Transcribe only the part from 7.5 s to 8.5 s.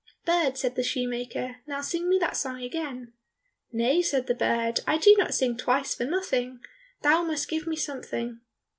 me something."